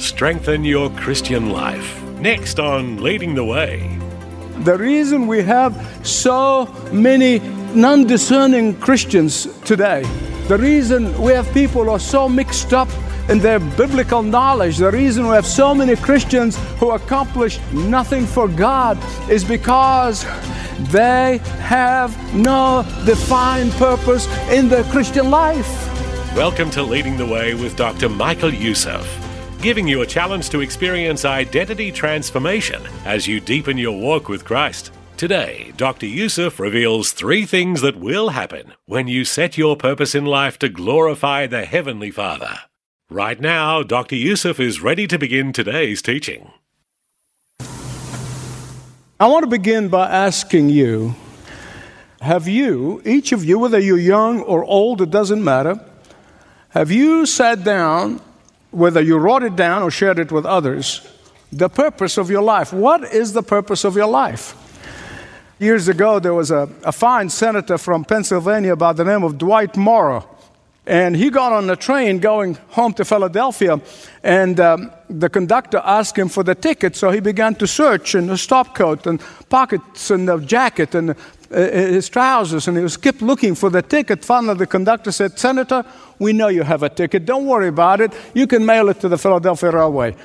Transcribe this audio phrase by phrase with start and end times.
[0.00, 2.02] Strengthen your Christian life.
[2.20, 3.98] Next on Leading the Way.
[4.60, 7.40] The reason we have so many
[7.74, 10.02] non discerning Christians today,
[10.48, 12.88] the reason we have people who are so mixed up
[13.28, 18.48] in their biblical knowledge, the reason we have so many Christians who accomplish nothing for
[18.48, 18.98] God
[19.30, 20.24] is because
[20.90, 25.68] they have no defined purpose in their Christian life.
[26.34, 28.08] Welcome to Leading the Way with Dr.
[28.08, 29.04] Michael Youssef,
[29.62, 34.90] giving you a challenge to experience identity transformation as you deepen your walk with Christ.
[35.18, 36.06] Today, Dr.
[36.06, 40.70] Youssef reveals three things that will happen when you set your purpose in life to
[40.70, 42.60] glorify the Heavenly Father.
[43.10, 44.16] Right now, Dr.
[44.16, 46.50] Youssef is ready to begin today's teaching.
[47.58, 51.14] I want to begin by asking you
[52.22, 55.78] Have you, each of you, whether you're young or old, it doesn't matter,
[56.70, 58.22] have you sat down,
[58.70, 61.06] whether you wrote it down or shared it with others,
[61.52, 62.72] the purpose of your life?
[62.72, 64.54] What is the purpose of your life?
[65.58, 69.76] Years ago, there was a, a fine senator from Pennsylvania by the name of Dwight
[69.76, 70.26] Morrow.
[70.86, 73.80] And he got on a train going home to Philadelphia,
[74.22, 78.26] and um, the conductor asked him for the ticket, so he began to search in
[78.26, 81.14] the stopcoat and pockets and the jacket and
[81.50, 84.24] his trousers, and he was kept looking for the ticket.
[84.24, 85.84] Finally, the conductor said, Senator,
[86.18, 87.26] we know you have a ticket.
[87.26, 88.12] Don't worry about it.
[88.34, 90.16] You can mail it to the Philadelphia Railway.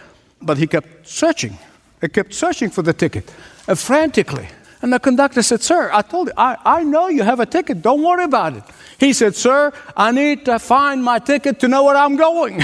[0.41, 1.57] But he kept searching.
[2.01, 3.33] He kept searching for the ticket,
[3.67, 4.47] uh, frantically.
[4.81, 7.81] And the conductor said, Sir, I told you, I, I know you have a ticket.
[7.81, 8.63] Don't worry about it.
[8.99, 12.57] He said, Sir, I need to find my ticket to know where I'm going.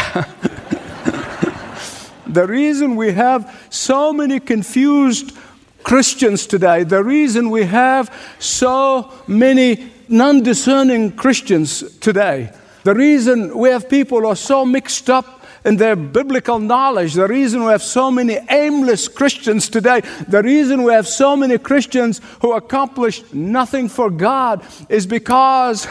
[2.28, 5.35] the reason we have so many confused
[5.84, 12.52] Christians today, the reason we have so many non discerning Christians today,
[12.84, 17.14] the reason we have people who are so mixed up in their biblical knowledge.
[17.14, 21.58] The reason we have so many aimless Christians today, the reason we have so many
[21.58, 25.88] Christians who accomplish nothing for God is because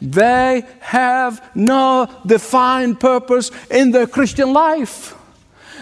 [0.00, 5.16] they have no defined purpose in their Christian life.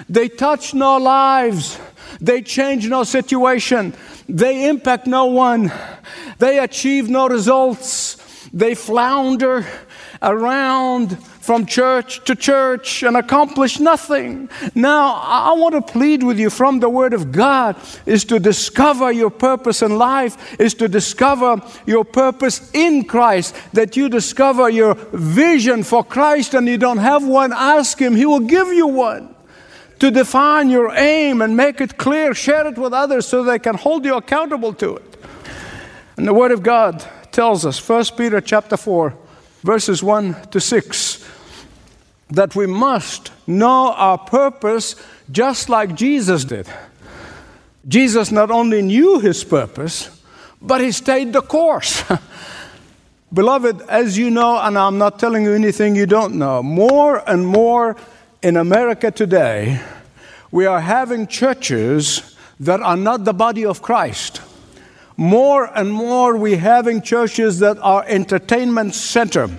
[0.09, 1.79] They touch no lives.
[2.21, 3.95] They change no situation.
[4.29, 5.73] They impact no one.
[6.39, 8.17] They achieve no results.
[8.53, 9.67] They flounder
[10.23, 14.51] around from church to church and accomplish nothing.
[14.75, 17.77] Now, I want to plead with you from the Word of God
[18.07, 23.97] is to discover your purpose in life, is to discover your purpose in Christ, that
[23.97, 28.41] you discover your vision for Christ and you don't have one, ask Him, He will
[28.41, 29.35] give you one.
[30.01, 33.77] To define your aim and make it clear, share it with others so they can
[33.77, 35.25] hold you accountable to it.
[36.17, 39.15] And the Word of God tells us, 1 Peter chapter 4,
[39.63, 41.25] verses 1 to 6,
[42.31, 44.97] that we must know our purpose
[45.31, 46.67] just like Jesus did.
[47.87, 50.23] Jesus not only knew his purpose,
[50.63, 52.05] but he stayed the course.
[53.33, 57.47] Beloved, as you know, and I'm not telling you anything you don't know, more and
[57.47, 57.97] more
[58.43, 59.81] in America today,
[60.51, 64.41] we are having churches that are not the body of Christ.
[65.17, 69.51] More and more, we're having churches that are entertainment center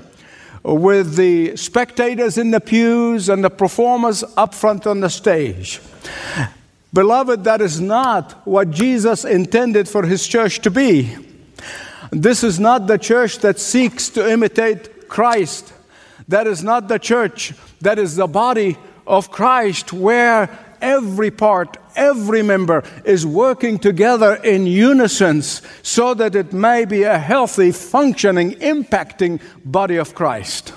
[0.63, 5.79] with the spectators in the pews and the performers up front on the stage.
[6.93, 11.15] Beloved, that is not what Jesus intended for his church to be.
[12.11, 15.71] This is not the church that seeks to imitate Christ.
[16.31, 17.53] That is not the church.
[17.81, 20.49] That is the body of Christ where
[20.81, 27.19] every part, every member is working together in unison so that it may be a
[27.19, 30.73] healthy, functioning, impacting body of Christ.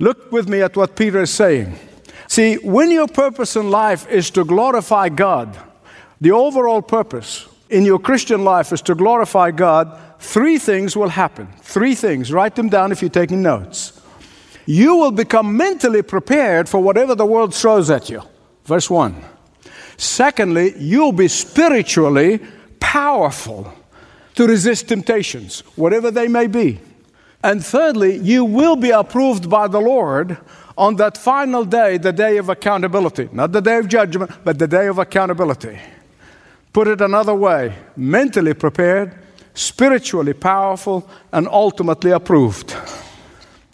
[0.00, 1.78] Look with me at what Peter is saying.
[2.26, 5.56] See, when your purpose in life is to glorify God,
[6.20, 11.46] the overall purpose in your Christian life is to glorify God, three things will happen.
[11.62, 12.32] Three things.
[12.32, 13.99] Write them down if you're taking notes.
[14.66, 18.22] You will become mentally prepared for whatever the world throws at you.
[18.64, 19.14] Verse 1.
[19.96, 22.40] Secondly, you'll be spiritually
[22.78, 23.72] powerful
[24.34, 26.80] to resist temptations, whatever they may be.
[27.42, 30.38] And thirdly, you will be approved by the Lord
[30.76, 33.28] on that final day, the day of accountability.
[33.32, 35.78] Not the day of judgment, but the day of accountability.
[36.72, 39.14] Put it another way mentally prepared,
[39.54, 42.74] spiritually powerful, and ultimately approved.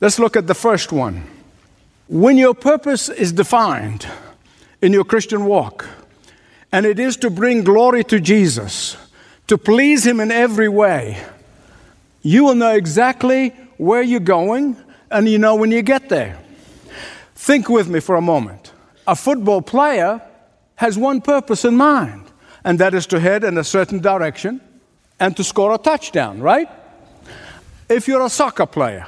[0.01, 1.23] Let's look at the first one.
[2.09, 4.07] When your purpose is defined
[4.83, 5.89] in your Christian walk,
[6.71, 8.97] and it is to bring glory to Jesus,
[9.47, 11.25] to please Him in every way,
[12.23, 14.77] you will know exactly where you're going
[15.11, 16.39] and you know when you get there.
[17.35, 18.73] Think with me for a moment.
[19.07, 20.21] A football player
[20.75, 22.25] has one purpose in mind,
[22.65, 24.61] and that is to head in a certain direction
[25.19, 26.69] and to score a touchdown, right?
[27.89, 29.07] If you're a soccer player,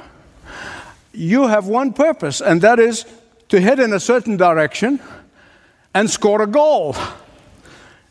[1.13, 3.05] you have one purpose, and that is
[3.49, 4.99] to head in a certain direction
[5.93, 6.95] and score a goal.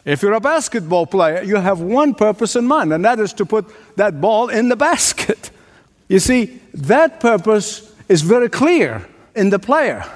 [0.04, 3.46] If you're a basketball player, you have one purpose in mind, and that is to
[3.46, 3.66] put
[3.96, 5.50] that ball in the basket.
[6.10, 9.06] You see, that purpose is very clear
[9.36, 10.06] in the player.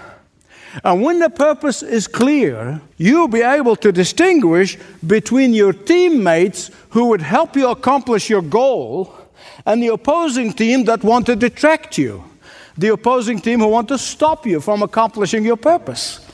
[0.82, 7.06] And when the purpose is clear, you'll be able to distinguish between your teammates who
[7.06, 9.14] would help you accomplish your goal
[9.66, 12.24] and the opposing team that want to detract you,
[12.76, 16.26] the opposing team who want to stop you from accomplishing your purpose.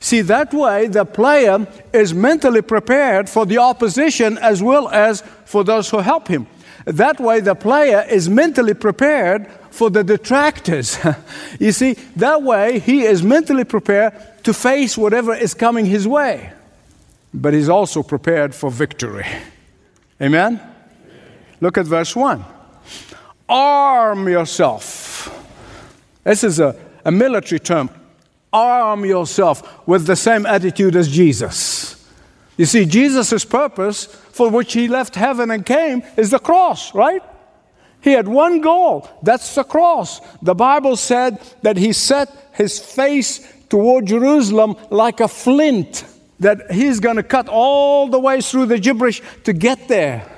[0.00, 5.64] See, that way the player is mentally prepared for the opposition as well as for
[5.64, 6.46] those who help him.
[6.84, 10.98] That way the player is mentally prepared for the detractors.
[11.60, 14.14] you see, that way he is mentally prepared
[14.44, 16.52] to face whatever is coming his way.
[17.34, 19.26] But he's also prepared for victory.
[20.22, 20.60] Amen?
[21.60, 22.44] Look at verse 1.
[23.48, 25.07] Arm yourself.
[26.24, 27.90] This is a, a military term
[28.52, 31.94] arm yourself with the same attitude as Jesus.
[32.56, 37.22] You see, Jesus' purpose for which he left heaven and came is the cross, right?
[38.00, 40.20] He had one goal that's the cross.
[40.42, 46.04] The Bible said that he set his face toward Jerusalem like a flint,
[46.40, 50.37] that he's going to cut all the way through the gibberish to get there.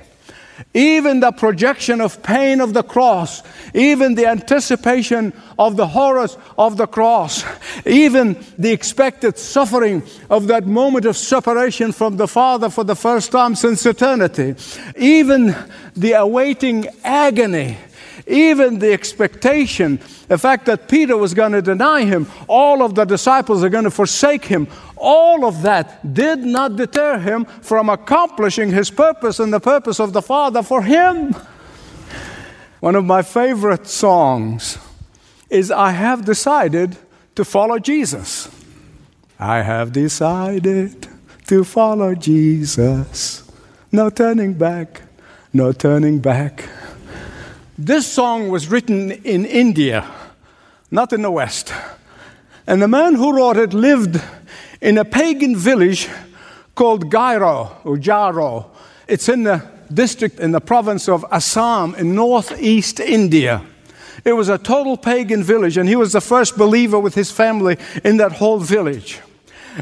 [0.75, 3.43] Even the projection of pain of the cross,
[3.75, 7.45] even the anticipation of the horrors of the cross,
[7.87, 13.33] even the expected suffering of that moment of separation from the Father for the first
[13.33, 14.55] time since eternity,
[14.97, 15.55] even
[15.97, 17.77] the awaiting agony
[18.27, 23.05] even the expectation, the fact that Peter was going to deny him, all of the
[23.05, 28.71] disciples are going to forsake him, all of that did not deter him from accomplishing
[28.71, 31.35] his purpose and the purpose of the Father for him.
[32.81, 34.79] One of my favorite songs
[35.51, 36.97] is I have decided
[37.35, 38.49] to follow Jesus.
[39.39, 41.09] I have decided
[41.47, 43.51] to follow Jesus.
[43.91, 45.03] No turning back,
[45.53, 46.69] no turning back.
[47.83, 50.07] This song was written in India,
[50.91, 51.73] not in the West.
[52.67, 54.23] And the man who wrote it lived
[54.83, 56.07] in a pagan village
[56.75, 58.67] called Gairo or Jaro.
[59.09, 63.63] It's in the district in the province of Assam in northeast India.
[64.27, 67.79] It was a total pagan village, and he was the first believer with his family
[68.05, 69.21] in that whole village.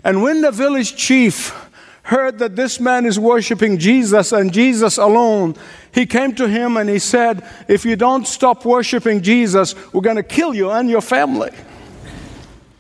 [0.05, 1.68] And when the village chief
[2.09, 5.55] heard that this man is worshiping Jesus and Jesus alone,
[5.93, 10.17] he came to him and he said, If you don't stop worshiping Jesus, we're going
[10.17, 11.51] to kill you and your family.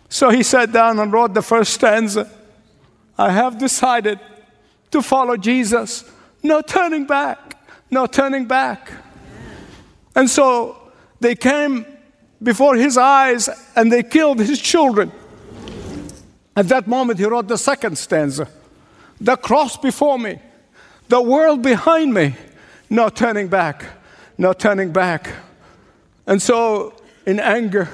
[0.08, 2.30] So he sat down and wrote the first stanza
[3.19, 4.19] I have decided
[4.93, 6.10] to follow Jesus.
[6.43, 7.60] No turning back,
[7.91, 8.91] no turning back.
[10.14, 10.79] And so
[11.20, 11.84] they came
[12.43, 15.12] before his eyes and they killed his children.
[16.56, 18.48] At that moment, he wrote the second stanza
[19.20, 20.39] the cross before me,
[21.08, 22.34] the world behind me,
[22.91, 23.84] no turning back,
[24.37, 25.31] no turning back.
[26.27, 26.94] And so,
[27.27, 27.89] in anger,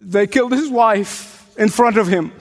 [0.00, 2.32] they killed his wife in front of him.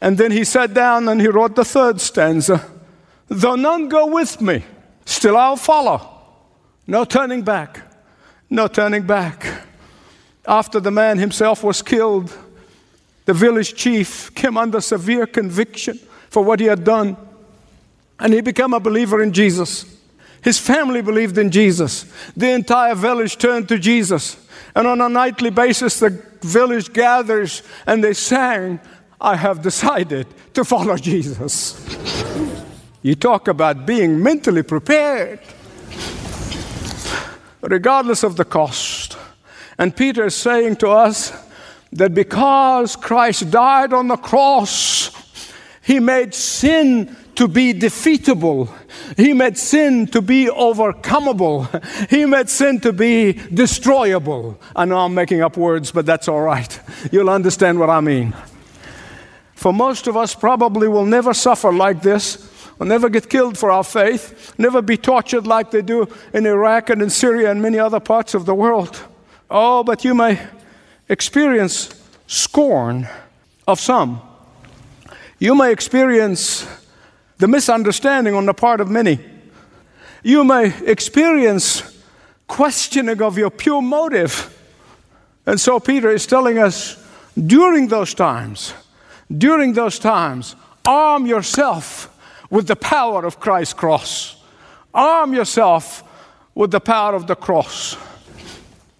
[0.00, 2.64] And then he sat down and he wrote the third stanza
[3.28, 4.62] Though none go with me,
[5.06, 6.06] still I'll follow.
[6.86, 7.80] No turning back,
[8.50, 9.46] no turning back.
[10.46, 12.36] After the man himself was killed,
[13.24, 15.98] the village chief came under severe conviction
[16.32, 17.14] for what he had done.
[18.18, 19.84] And he became a believer in Jesus.
[20.40, 22.10] His family believed in Jesus.
[22.34, 24.38] The entire village turned to Jesus.
[24.74, 26.08] And on a nightly basis, the
[26.40, 28.80] village gathers and they sang,
[29.20, 31.76] I have decided to follow Jesus.
[33.02, 35.38] you talk about being mentally prepared,
[37.60, 39.18] regardless of the cost.
[39.78, 41.30] And Peter is saying to us
[41.92, 45.10] that because Christ died on the cross,
[45.82, 48.72] he made sin to be defeatable.
[49.16, 51.66] He made sin to be overcomable.
[52.08, 54.60] He made sin to be destroyable.
[54.76, 56.80] I know I'm making up words, but that's all right.
[57.10, 58.32] You'll understand what I mean.
[59.54, 62.48] For most of us, probably will never suffer like this,
[62.78, 66.90] will never get killed for our faith, never be tortured like they do in Iraq
[66.90, 69.00] and in Syria and many other parts of the world.
[69.50, 70.40] Oh, but you may
[71.08, 73.08] experience scorn
[73.66, 74.20] of some.
[75.42, 76.68] You may experience
[77.38, 79.18] the misunderstanding on the part of many.
[80.22, 82.00] You may experience
[82.46, 84.56] questioning of your pure motive.
[85.44, 86.96] And so Peter is telling us
[87.34, 88.72] during those times,
[89.36, 90.54] during those times,
[90.86, 92.16] arm yourself
[92.48, 94.36] with the power of Christ's cross.
[94.94, 96.04] Arm yourself
[96.54, 97.96] with the power of the cross.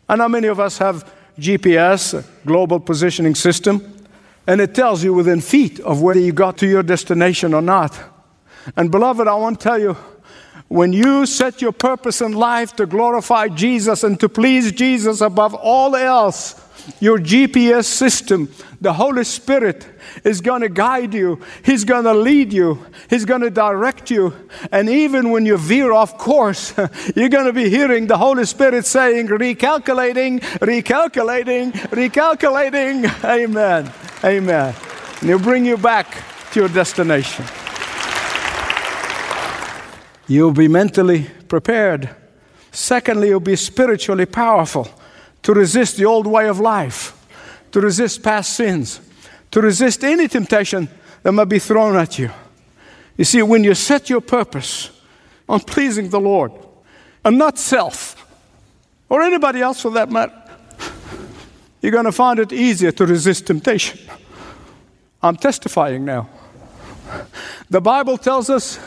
[0.09, 1.09] I know many of us have
[1.39, 4.02] GPS, global positioning system,
[4.47, 7.99] and it tells you within feet of whether you got to your destination or not.
[8.77, 9.97] And beloved, I want to tell you,
[10.69, 15.55] when you set your purpose in life to glorify Jesus and to please Jesus above
[15.55, 16.59] all else,
[16.99, 19.87] your GPS system, the Holy Spirit,
[20.25, 21.41] is going to guide you.
[21.65, 22.85] He's going to lead you.
[23.09, 24.35] He's going to direct you.
[24.73, 26.75] And even when you veer off course,
[27.17, 33.25] you're going to be hearing the Holy Spirit saying, recalculating, recalculating, recalculating.
[33.25, 33.93] Amen.
[34.25, 34.75] Amen.
[35.21, 36.17] And he'll bring you back
[36.53, 37.45] to your destination.
[40.29, 42.09] You'll be mentally prepared.
[42.71, 44.89] Secondly, you'll be spiritually powerful
[45.43, 47.17] to resist the old way of life,
[47.73, 49.01] to resist past sins,
[49.51, 50.89] to resist any temptation
[51.23, 52.31] that might be thrown at you.
[53.17, 54.91] You see, when you set your purpose
[55.49, 56.53] on pleasing the Lord
[57.25, 58.27] and not self
[59.09, 60.42] or anybody else for that matter,
[61.83, 64.01] you're going to find it easier to resist temptation.
[65.23, 66.31] I'm testifying now.
[67.69, 68.79] The Bible tells us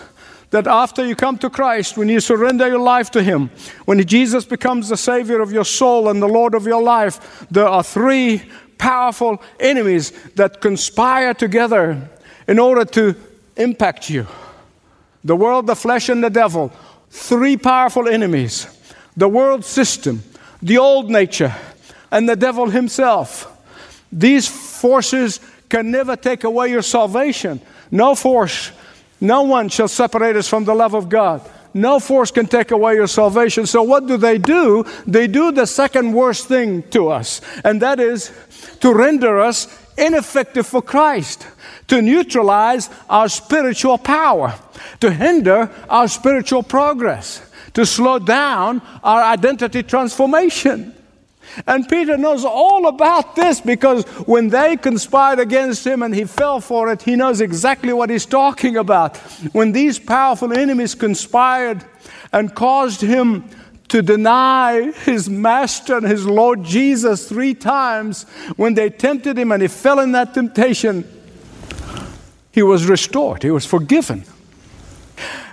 [0.49, 3.49] that after you come to Christ, when you surrender your life to Him,
[3.83, 7.67] when Jesus becomes the Savior of your soul and the Lord of your life, there
[7.67, 8.41] are three
[8.77, 12.09] powerful enemies that conspire together
[12.47, 13.15] in order to
[13.57, 14.25] impact you
[15.23, 16.71] the world, the flesh, and the devil.
[17.09, 18.67] Three powerful enemies
[19.17, 20.21] the world system,
[20.61, 21.53] the old nature,
[22.11, 23.51] and the devil himself.
[24.11, 27.59] These forces can never take away your salvation.
[27.91, 28.71] No force
[29.21, 31.41] no one shall separate us from the love of God.
[31.73, 33.65] No force can take away your salvation.
[33.65, 34.85] So, what do they do?
[35.05, 38.31] They do the second worst thing to us, and that is
[38.79, 41.47] to render us ineffective for Christ,
[41.87, 44.53] to neutralize our spiritual power,
[45.01, 47.41] to hinder our spiritual progress,
[47.73, 50.93] to slow down our identity transformation.
[51.67, 56.59] And Peter knows all about this because when they conspired against him and he fell
[56.59, 59.17] for it, he knows exactly what he's talking about.
[59.53, 61.83] When these powerful enemies conspired
[62.33, 63.45] and caused him
[63.87, 68.23] to deny his master and his Lord Jesus three times,
[68.55, 71.09] when they tempted him and he fell in that temptation,
[72.51, 74.23] he was restored, he was forgiven.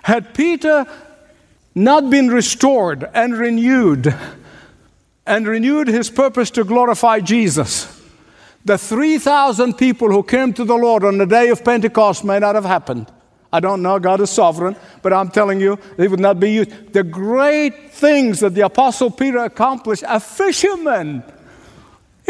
[0.03, 0.87] Had Peter
[1.75, 4.15] not been restored and renewed,
[5.27, 8.01] and renewed his purpose to glorify Jesus.
[8.65, 12.55] The 3,000 people who came to the Lord on the day of Pentecost may not
[12.55, 13.11] have happened.
[13.53, 16.93] I don't know, God is sovereign, but I'm telling you, they would not be used.
[16.93, 21.23] The great things that the Apostle Peter accomplished, a fisherman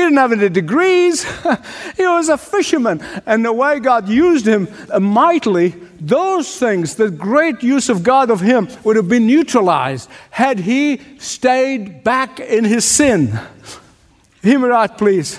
[0.03, 1.25] he didn't have any degrees.
[1.97, 3.01] he was a fisherman.
[3.25, 4.69] And the way God used him
[5.01, 5.69] mightily,
[6.01, 11.01] those things, the great use of God of him, would have been neutralized had he
[11.19, 13.39] stayed back in his sin.
[14.43, 15.39] Hear me please.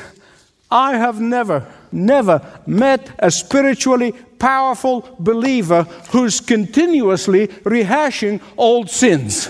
[0.71, 9.49] I have never, never met a spiritually powerful believer who's continuously rehashing old sins.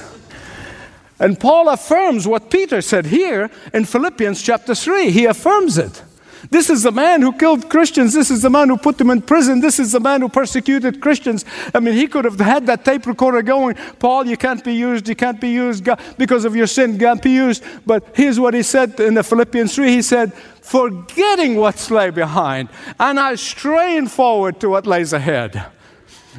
[1.24, 5.10] And Paul affirms what Peter said here in Philippians chapter 3.
[5.10, 6.04] He affirms it.
[6.50, 8.14] This is the man who killed Christians.
[8.14, 9.62] This is the man who put them in prison.
[9.62, 11.46] This is the man who persecuted Christians.
[11.74, 13.76] I mean, he could have had that tape recorder going.
[14.00, 15.08] Paul, you can't be used.
[15.08, 15.88] You can't be used
[16.18, 17.00] because of your sin.
[17.00, 17.64] Can't be used.
[17.86, 19.92] But here's what he said in the Philippians 3.
[19.92, 22.68] He said, forgetting what's lay behind,
[23.00, 25.68] and I strain forward to what lays ahead.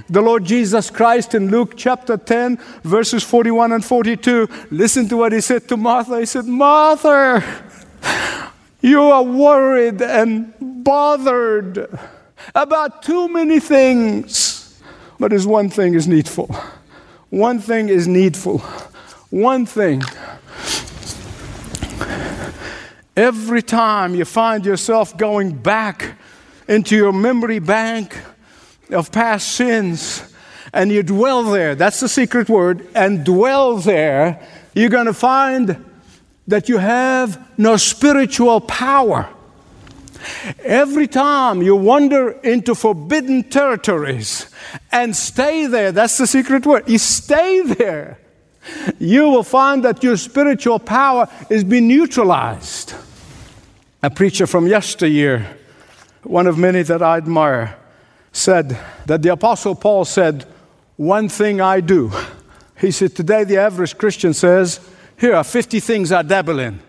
[0.09, 5.33] The Lord Jesus Christ in Luke chapter 10, verses 41 and 42, listen to what
[5.33, 6.19] he said to Martha.
[6.19, 7.45] He said, Martha,
[8.81, 11.89] you are worried and bothered
[12.55, 14.81] about too many things,
[15.19, 16.55] but there's one thing is needful.
[17.31, 18.59] One thing is needful.
[19.31, 20.03] One thing.
[23.17, 26.19] Every time you find yourself going back
[26.69, 28.17] into your memory bank,
[28.95, 30.23] of past sins
[30.73, 34.41] and you dwell there, that's the secret word, and dwell there,
[34.75, 35.85] you're going to find
[36.49, 39.29] that you have no spiritual power.
[40.65, 44.51] Every time you wander into forbidden territories
[44.91, 46.89] and stay there, that's the secret word.
[46.89, 48.19] You stay there,
[48.99, 52.95] you will find that your spiritual power is being neutralized.
[54.03, 55.57] A preacher from yesteryear,
[56.25, 57.79] one of many that I admire,
[58.35, 58.77] said
[59.07, 60.45] that the Apostle Paul said,
[60.97, 62.13] One thing I do.
[62.79, 64.81] He said, Today the average Christian says,
[65.17, 66.81] Here are 50 things I dabble in.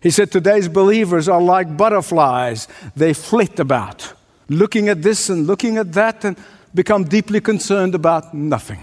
[0.00, 2.66] He said, Today's believers are like butterflies.
[2.96, 4.14] They flit about,
[4.48, 6.36] looking at this and looking at that, and
[6.74, 8.80] become deeply concerned about nothing.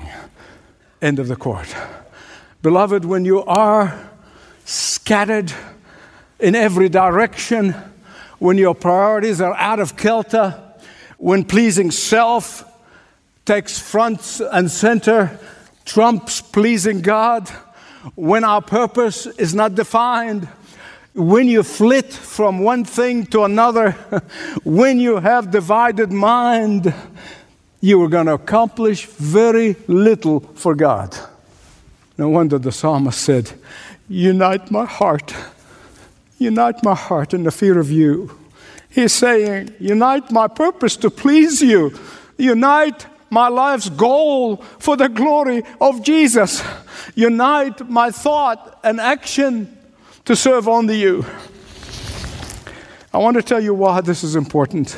[1.01, 1.75] End of the quote.
[2.61, 4.09] Beloved, when you are
[4.65, 5.51] scattered
[6.39, 7.73] in every direction,
[8.37, 10.72] when your priorities are out of kilter,
[11.23, 12.65] when pleasing self
[13.45, 15.39] takes front and center,
[15.85, 17.47] trumps pleasing God,
[18.15, 20.49] when our purpose is not defined,
[21.13, 23.91] when you flit from one thing to another,
[24.65, 26.93] when you have divided mind,
[27.79, 31.17] you are going to accomplish very little for God.
[32.17, 33.49] No wonder the psalmist said,
[34.09, 35.33] Unite my heart,
[36.37, 38.42] unite my heart in the fear of you.
[38.93, 41.97] He's saying, Unite my purpose to please you,
[42.37, 46.63] unite my life's goal for the glory of Jesus,
[47.15, 49.75] unite my thought and action
[50.25, 51.25] to serve only you.
[53.11, 54.95] I want to tell you why this is important.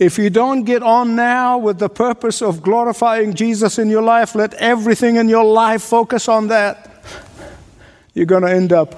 [0.00, 4.34] If you don't get on now with the purpose of glorifying Jesus in your life,
[4.34, 7.04] let everything in your life focus on that.
[8.14, 8.96] You're going to end up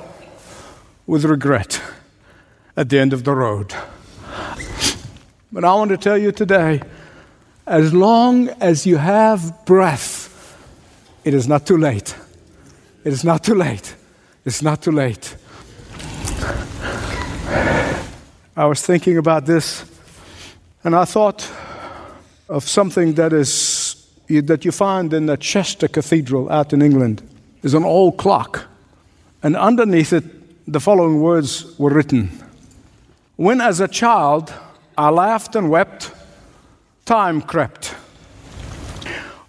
[1.06, 1.82] with regret
[2.74, 3.74] at the end of the road.
[5.50, 6.82] But I want to tell you today
[7.66, 10.56] as long as you have breath,
[11.24, 12.14] it is not too late.
[13.04, 13.94] It is not too late.
[14.44, 15.36] It's not too late.
[18.56, 19.84] I was thinking about this
[20.84, 21.50] and I thought
[22.48, 27.22] of something that is that you find in the Chester Cathedral out in England.
[27.62, 28.66] There's an old clock,
[29.42, 30.24] and underneath it,
[30.70, 32.30] the following words were written
[33.36, 34.52] When as a child
[34.98, 36.10] I laughed and wept,
[37.04, 37.94] time crept.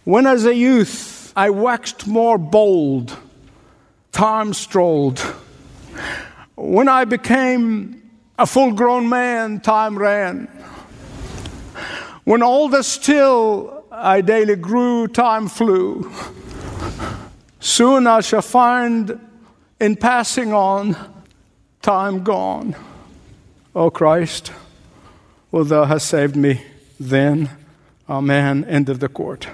[0.04, 3.18] When as a youth I waxed more bold,
[4.12, 5.18] time strolled.
[6.56, 10.46] When I became a full grown man, time ran.
[12.26, 16.12] When older still I daily grew, time flew.
[17.60, 19.20] Soon I shall find
[19.80, 20.96] in passing on,
[21.82, 22.76] time gone.
[23.74, 24.52] O oh Christ,
[25.52, 26.62] will thou hast saved me
[27.00, 27.50] then?
[28.10, 28.66] Amen.
[28.66, 29.46] End of the quote.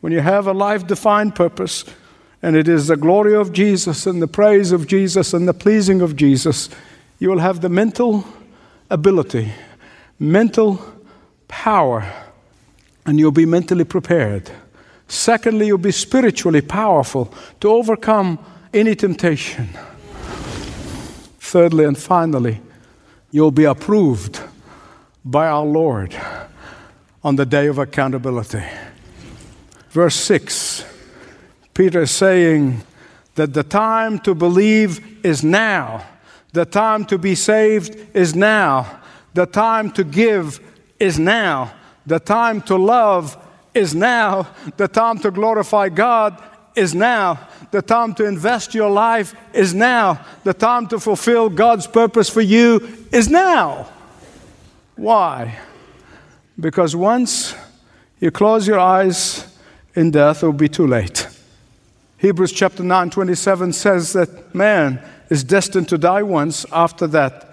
[0.00, 1.84] When you have a life defined purpose,
[2.42, 6.00] and it is the glory of Jesus and the praise of Jesus and the pleasing
[6.00, 6.70] of Jesus,
[7.18, 8.24] you will have the mental
[8.88, 9.52] ability,
[10.18, 10.82] mental
[11.48, 12.10] power,
[13.04, 14.50] and you'll be mentally prepared.
[15.06, 18.38] Secondly, you'll be spiritually powerful to overcome
[18.72, 19.68] any temptation.
[21.40, 22.60] Thirdly, and finally,
[23.30, 24.40] you'll be approved
[25.24, 26.16] by our Lord
[27.22, 28.62] on the day of accountability.
[29.90, 30.84] Verse 6,
[31.74, 32.82] Peter is saying
[33.34, 36.06] that the time to believe is now,
[36.52, 39.00] the time to be saved is now,
[39.34, 40.60] the time to give
[40.98, 41.72] is now.
[42.06, 43.36] The time to love
[43.74, 44.48] is now.
[44.76, 46.42] The time to glorify God
[46.74, 47.48] is now.
[47.70, 50.24] The time to invest your life is now.
[50.44, 53.88] The time to fulfill God's purpose for you is now.
[54.96, 55.58] Why?
[56.58, 57.54] Because once
[58.20, 59.46] you close your eyes
[59.94, 61.26] in death, it will be too late.
[62.18, 66.66] Hebrews chapter 9, 27 says that man is destined to die once.
[66.70, 67.48] After that,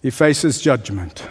[0.00, 1.26] he faces judgment.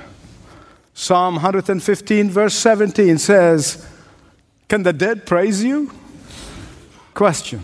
[0.93, 3.87] Psalm 115, verse 17 says,
[4.69, 5.91] Can the dead praise you?
[7.15, 7.62] Question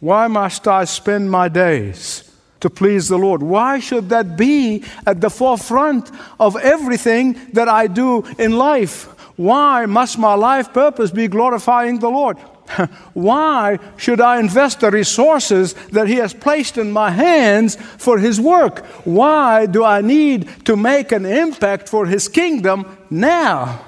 [0.00, 3.42] Why must I spend my days to please the Lord?
[3.42, 9.04] Why should that be at the forefront of everything that I do in life?
[9.38, 12.36] Why must my life purpose be glorifying the Lord?
[13.14, 18.40] Why should I invest the resources that He has placed in my hands for His
[18.40, 18.84] work?
[19.04, 23.80] Why do I need to make an impact for His kingdom now?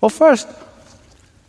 [0.00, 0.46] Well, first,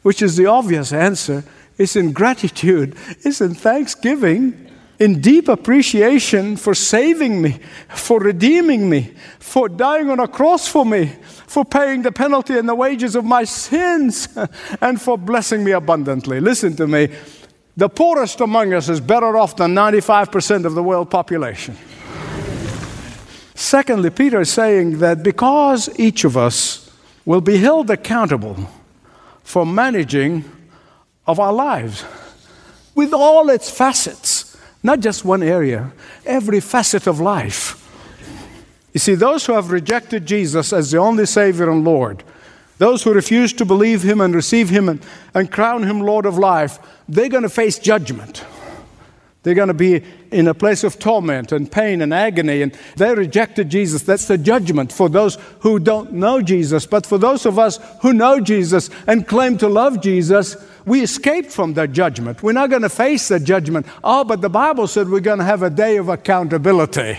[0.01, 1.43] which is the obvious answer,
[1.77, 4.65] is in gratitude, it's in thanksgiving.
[4.97, 7.59] in deep appreciation for saving me,
[7.89, 11.11] for redeeming me, for dying on a cross for me,
[11.47, 14.29] for paying the penalty and the wages of my sins,
[14.81, 16.39] and for blessing me abundantly.
[16.39, 17.09] Listen to me.
[17.77, 21.75] The poorest among us is better off than 95% of the world population.
[23.53, 26.89] Secondly, Peter is saying that because each of us
[27.25, 28.69] will be held accountable
[29.43, 30.45] for managing
[31.27, 32.03] of our lives
[32.93, 35.91] with all its facets, not just one area,
[36.25, 37.81] every facet of life.
[38.93, 42.23] You see, those who have rejected Jesus as the only Savior and Lord,
[42.77, 45.01] those who refuse to believe Him and receive Him and,
[45.33, 48.45] and crown Him Lord of life, they're going to face judgment.
[49.43, 53.13] They're going to be in a place of torment and pain and agony, and they
[53.13, 54.01] rejected Jesus.
[54.01, 56.87] That's the judgment for those who don't know Jesus.
[56.87, 61.51] But for those of us who know Jesus and claim to love Jesus, we escaped
[61.51, 62.43] from that judgment.
[62.43, 63.87] We're not going to face that judgment.
[64.03, 67.17] Oh, but the Bible said we're going to have a day of accountability.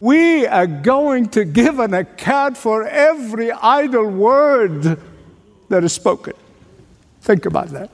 [0.00, 4.98] We are going to give an account for every idle word
[5.68, 6.32] that is spoken.
[7.20, 7.90] Think about that.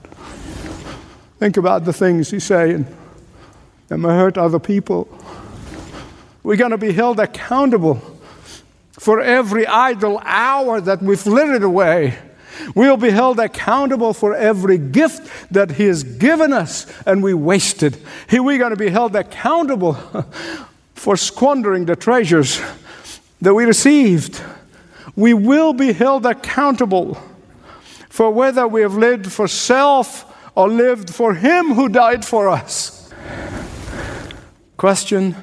[1.39, 2.87] Think about the things you say and
[3.89, 5.09] that may hurt other people.
[6.43, 8.01] We're going to be held accountable
[8.93, 12.19] for every idle hour that we've flitted away.
[12.75, 17.99] We'll be held accountable for every gift that He has given us and we wasted.
[18.31, 19.95] We're going to be held accountable
[20.95, 22.61] for squandering the treasures
[23.41, 24.43] that we received.
[25.17, 27.19] We will be held accountable
[28.09, 33.13] for whether we have lived for self or lived for Him who died for us.
[34.77, 35.37] Question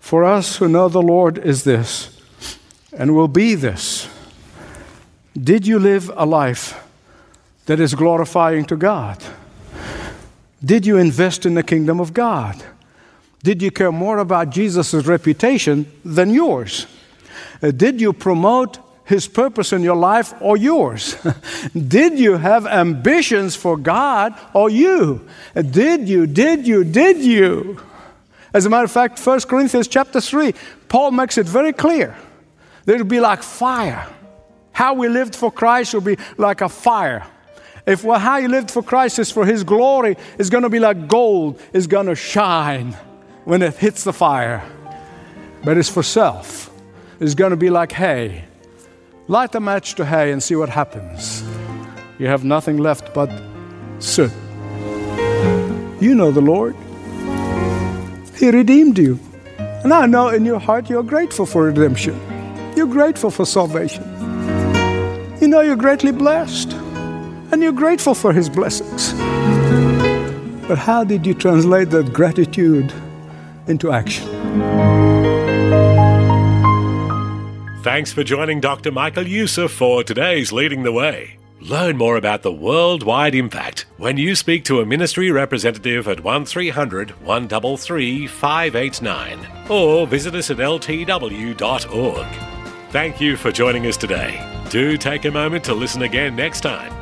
[0.00, 2.20] for us who know the Lord is this,
[2.92, 4.08] and will be this
[5.40, 6.80] Did you live a life
[7.66, 9.22] that is glorifying to God?
[10.64, 12.62] Did you invest in the kingdom of God?
[13.42, 16.86] Did you care more about Jesus' reputation than yours?
[17.62, 21.16] Uh, did you promote his purpose in your life or yours?
[21.88, 25.26] did you have ambitions for God or you?
[25.54, 27.80] Did you, did you, did you?
[28.54, 30.54] As a matter of fact, 1 Corinthians chapter 3,
[30.88, 32.16] Paul makes it very clear.
[32.86, 34.06] It'll be like fire.
[34.74, 37.26] How we lived for Christ will be like a fire.
[37.86, 41.08] If how you lived for Christ is for His glory, it's going to be like
[41.08, 42.92] gold, it's going to shine
[43.44, 44.62] when it hits the fire.
[45.64, 46.70] But it's for self,
[47.20, 48.44] it's going to be like hay
[49.26, 51.42] Light a match to hay and see what happens.
[52.18, 53.30] You have nothing left but
[53.98, 54.30] soot.
[55.98, 56.76] You know the Lord.
[58.36, 59.18] He redeemed you.
[59.58, 62.20] And I know in your heart you're grateful for redemption.
[62.76, 64.04] You're grateful for salvation.
[65.44, 66.72] You know you're greatly blessed.
[67.52, 69.12] And you're grateful for His blessings.
[70.66, 72.90] But how did you translate that gratitude
[73.66, 74.26] into action?
[77.82, 78.90] Thanks for joining Dr.
[78.90, 81.36] Michael Youssef for today's Leading the Way.
[81.60, 87.10] Learn more about the worldwide impact when you speak to a ministry representative at 1300
[87.20, 92.53] 133 589 or visit us at ltw.org.
[92.94, 94.38] Thank you for joining us today.
[94.70, 96.94] Do take a moment to listen again next time.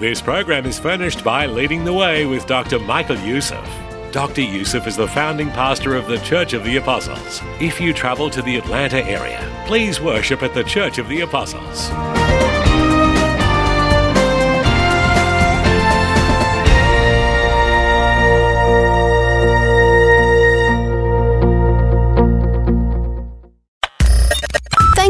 [0.00, 2.78] This program is furnished by Leading the Way with Dr.
[2.78, 3.62] Michael Youssef.
[4.10, 4.40] Dr.
[4.40, 7.42] Youssef is the founding pastor of the Church of the Apostles.
[7.60, 11.90] If you travel to the Atlanta area, please worship at the Church of the Apostles.